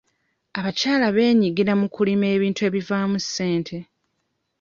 [0.59, 3.77] Abakyala beenyigira mu kulima ebintu ebivaamu ssente.